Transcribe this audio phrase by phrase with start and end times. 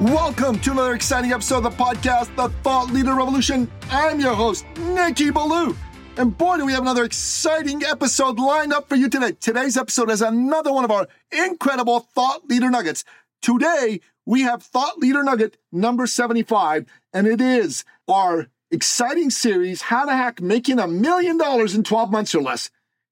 [0.00, 3.68] Welcome to another exciting episode of the podcast, The Thought Leader Revolution.
[3.90, 5.76] I'm your host, Nikki Ballou.
[6.16, 9.32] And boy, do we have another exciting episode lined up for you today.
[9.32, 13.04] Today's episode is another one of our incredible Thought Leader Nuggets.
[13.42, 20.04] Today, we have Thought Leader Nugget number 75, and it is our exciting series, How
[20.04, 22.70] to Hack Making a Million Dollars in 12 Months or Less.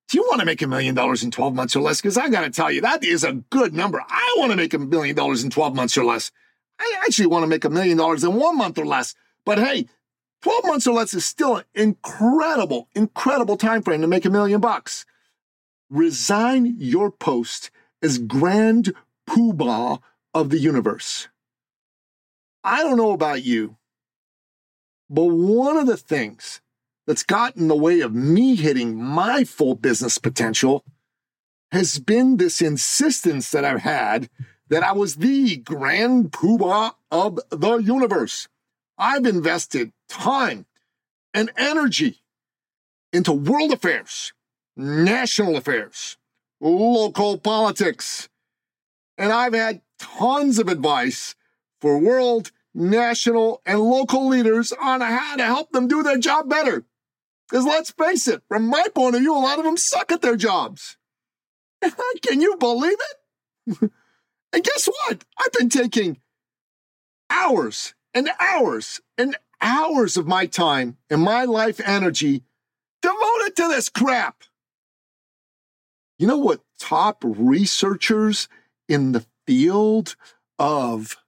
[0.09, 2.01] Do you want to make a million dollars in 12 months or less?
[2.01, 4.01] Because I got to tell you, that is a good number.
[4.09, 6.31] I want to make a million dollars in 12 months or less.
[6.79, 9.15] I actually want to make a million dollars in one month or less.
[9.45, 9.87] But hey,
[10.43, 14.61] 12 months or less is still an incredible, incredible time frame to make a million
[14.61, 15.07] bucks.
[15.91, 17.71] Resign your post
[18.03, 18.93] as grand
[19.29, 20.01] poobah
[20.35, 21.29] of the universe.
[22.63, 23.77] I don't know about you,
[25.09, 26.61] but one of the things
[27.07, 30.85] that's gotten in the way of me hitting my full business potential
[31.71, 34.29] has been this insistence that I've had
[34.69, 38.49] that I was the grand poobah of the universe.
[38.99, 40.67] I've invested time
[41.35, 42.23] and energy
[43.13, 44.33] into world affairs,
[44.77, 46.17] national affairs,
[46.61, 48.29] local politics,
[49.19, 51.35] and I've had tons of advice
[51.81, 56.85] for world, national, and local leaders on how to help them do their job better.
[57.49, 60.21] Because let's face it, from my point of view, a lot of them suck at
[60.21, 60.97] their jobs.
[62.23, 62.99] Can you believe
[63.69, 63.91] it?
[64.57, 65.23] And guess what?
[65.39, 66.17] I've been taking
[67.29, 72.43] hours and hours and hours of my time and my life energy
[73.03, 74.45] devoted to this crap.
[76.19, 78.49] You know what top researchers
[78.89, 80.17] in the field
[80.59, 81.19] of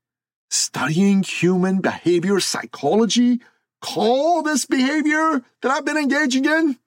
[0.50, 3.42] studying human behavior psychology
[3.82, 6.78] call this behavior that I've been engaging in?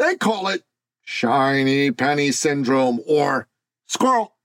[0.00, 0.64] They call it
[1.04, 3.46] shiny penny syndrome or
[3.86, 4.35] squirrel.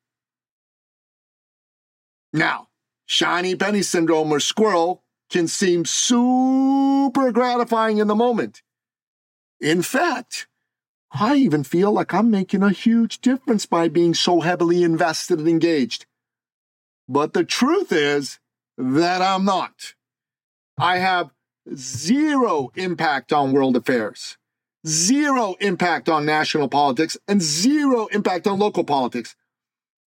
[2.34, 2.70] Now,
[3.06, 8.62] shiny penny syndrome or squirrel can seem super gratifying in the moment.
[9.60, 10.48] In fact,
[11.12, 15.48] I even feel like I'm making a huge difference by being so heavily invested and
[15.48, 16.06] engaged.
[17.08, 18.40] But the truth is
[18.78, 19.94] that I'm not.
[20.78, 21.32] I have
[21.76, 24.38] zero impact on world affairs,
[24.88, 29.36] zero impact on national politics, and zero impact on local politics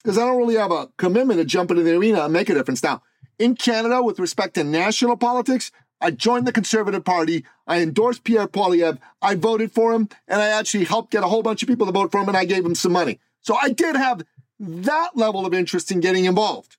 [0.03, 2.53] because I don't really have a commitment to jump into the arena and make a
[2.53, 2.83] difference.
[2.83, 3.01] Now,
[3.39, 5.71] in Canada, with respect to national politics,
[6.01, 7.45] I joined the Conservative Party.
[7.65, 8.99] I endorsed Pierre Poilievre.
[9.21, 11.93] I voted for him, and I actually helped get a whole bunch of people to
[11.93, 13.19] vote for him, and I gave him some money.
[13.41, 14.23] So I did have
[14.59, 16.77] that level of interest in getting involved.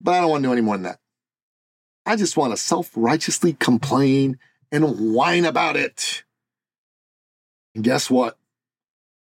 [0.00, 1.00] But I don't want to do any more than that.
[2.04, 4.38] I just want to self righteously complain
[4.70, 6.22] and whine about it.
[7.74, 8.38] And guess what?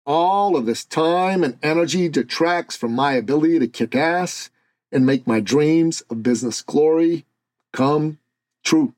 [0.05, 4.51] All of this time and energy detracts from my ability to kick ass
[4.91, 7.25] and make my dreams of business glory
[7.73, 8.19] come
[8.63, 8.93] true.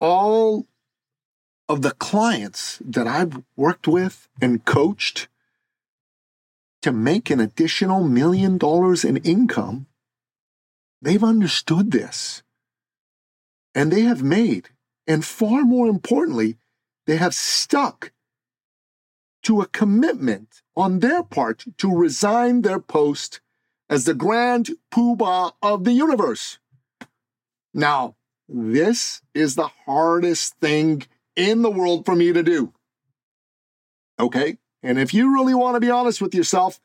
[0.00, 0.66] All
[1.68, 5.28] of the clients that I've worked with and coached
[6.82, 9.86] to make an additional million dollars in income,
[11.02, 12.42] they've understood this.
[13.74, 14.70] And they have made,
[15.06, 16.56] and far more importantly,
[17.06, 18.12] they have stuck
[19.46, 23.40] to a commitment on their part to resign their post
[23.88, 26.58] as the grand poobah of the universe.
[27.72, 28.16] Now,
[28.48, 31.04] this is the hardest thing
[31.36, 32.72] in the world for me to do.
[34.18, 34.58] Okay?
[34.82, 36.80] And if you really want to be honest with yourself,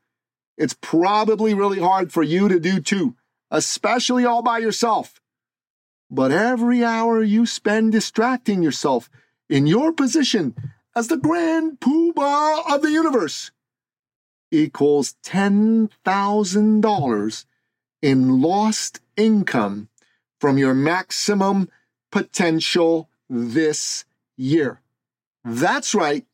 [0.55, 3.15] it's probably really hard for you to do too,
[3.49, 5.19] especially all by yourself.
[6.11, 9.09] But every hour you spend distracting yourself
[9.49, 10.53] in your position
[10.95, 13.51] as the grand poobah of the universe
[14.51, 17.45] equals $10,000
[18.01, 19.87] in lost income
[20.39, 21.69] from your maximum
[22.11, 24.03] potential this
[24.35, 24.81] year.
[25.43, 26.25] That's right,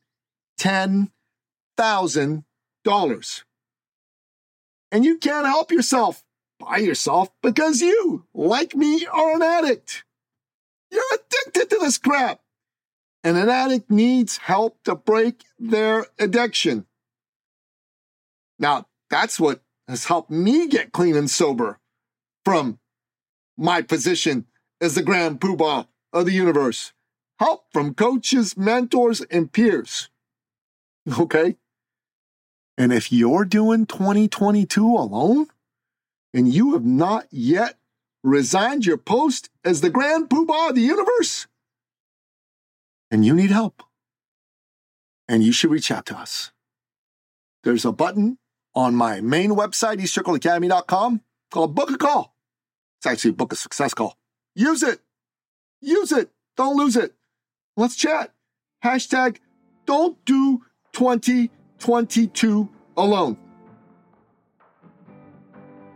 [0.58, 3.42] $10,000.
[4.90, 6.24] And you can't help yourself
[6.58, 10.04] by yourself because you, like me, are an addict.
[10.90, 12.40] You're addicted to this crap
[13.28, 16.86] and an addict needs help to break their addiction.
[18.58, 21.78] Now, that's what has helped me get clean and sober
[22.42, 22.78] from
[23.58, 24.46] my position
[24.80, 26.94] as the grand poobah of the universe.
[27.38, 30.08] Help from coaches, mentors, and peers.
[31.18, 31.56] Okay?
[32.78, 35.48] And if you're doing 2022 alone
[36.32, 37.76] and you have not yet
[38.22, 41.46] resigned your post as the grand poobah of the universe,
[43.10, 43.82] and you need help,
[45.28, 46.52] and you should reach out to us.
[47.64, 48.38] There's a button
[48.74, 52.34] on my main website, eCircleAcademy.com, called Book a Call.
[52.98, 54.16] It's actually Book a Success Call.
[54.54, 55.00] Use it.
[55.80, 56.30] Use it.
[56.56, 57.14] Don't lose it.
[57.76, 58.32] Let's chat.
[58.84, 59.38] Hashtag
[59.86, 60.62] don't do
[60.92, 63.36] 2022 alone.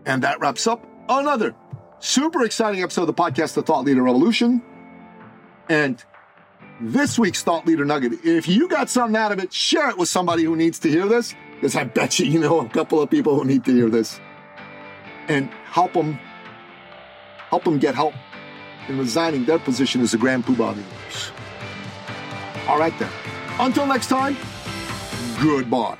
[0.06, 1.54] And that wraps up another
[1.98, 4.62] super exciting episode of the podcast, The Thought Leader Revolution.
[5.68, 6.02] And
[6.80, 10.08] this week's Thought Leader Nugget, if you got something out of it, share it with
[10.08, 13.10] somebody who needs to hear this, because I bet you you know a couple of
[13.10, 14.20] people who need to hear this.
[15.28, 16.18] And help them,
[17.48, 18.14] help them get help
[18.88, 20.76] in resigning their position as the Grand Poobah.
[22.68, 23.10] All right then.
[23.58, 24.36] Until next time,
[25.40, 25.98] goodbye.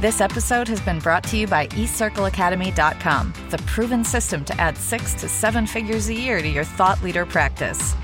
[0.00, 5.12] This episode has been brought to you by eCircleAcademy.com, the proven system to add six
[5.14, 7.94] to seven figures a year to your thought leader practice.